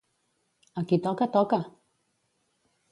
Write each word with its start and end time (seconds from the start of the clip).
A 0.81 0.83
qui 0.93 0.99
toca, 1.05 1.29
toca! 1.37 1.61